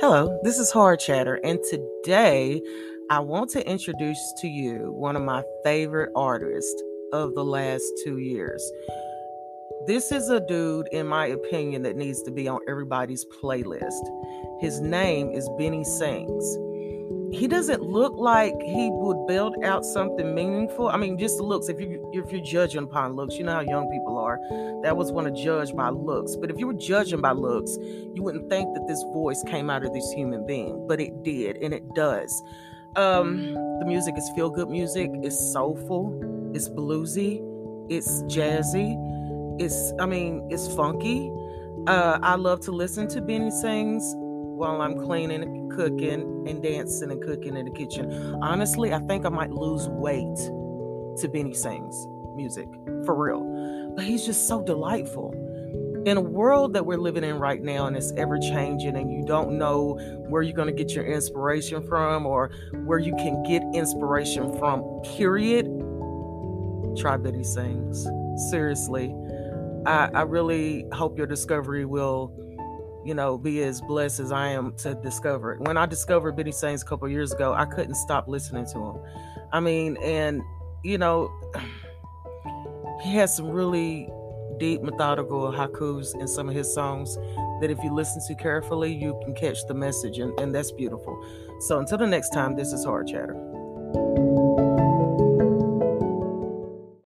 [0.00, 2.60] Hello, this is Hard Chatter, and today
[3.10, 6.82] I want to introduce to you one of my favorite artists
[7.12, 8.72] of the last two years.
[9.86, 14.02] This is a dude, in my opinion, that needs to be on everybody's playlist.
[14.60, 16.56] His name is Benny Sings
[17.34, 20.88] he doesn't look like he would build out something meaningful.
[20.88, 21.68] I mean, just looks.
[21.68, 24.38] If you if you're judging upon looks, you know how young people are.
[24.82, 26.36] That was want to judge by looks.
[26.36, 29.84] But if you were judging by looks, you wouldn't think that this voice came out
[29.84, 30.86] of this human being.
[30.86, 32.42] But it did, and it does.
[32.96, 35.10] Um, the music is feel good music.
[35.22, 36.52] It's soulful.
[36.54, 37.40] It's bluesy.
[37.90, 38.96] It's jazzy.
[39.60, 41.32] It's I mean, it's funky.
[41.86, 44.14] Uh, I love to listen to Benny Sings
[44.54, 48.38] while I'm cleaning cooking and dancing and cooking in the kitchen.
[48.42, 50.36] Honestly, I think I might lose weight
[51.20, 52.68] to Benny Sings music
[53.04, 53.92] for real.
[53.94, 55.32] But he's just so delightful.
[56.06, 59.22] In a world that we're living in right now and it's ever changing, and you
[59.24, 59.94] don't know
[60.28, 62.50] where you're going to get your inspiration from or
[62.84, 64.82] where you can get inspiration from,
[65.16, 65.64] period,
[66.98, 68.06] try Benny Sings.
[68.50, 69.14] Seriously.
[69.86, 72.34] I, I really hope your discovery will
[73.04, 75.60] you know, be as blessed as I am to discover it.
[75.60, 79.00] When I discovered Benny Sings a couple years ago, I couldn't stop listening to him.
[79.52, 80.42] I mean, and
[80.82, 81.30] you know,
[83.02, 84.08] he has some really
[84.58, 87.16] deep, methodical haikus in some of his songs
[87.60, 91.22] that if you listen to carefully, you can catch the message, and, and that's beautiful.
[91.60, 93.53] So until the next time, this is Hard Chatter.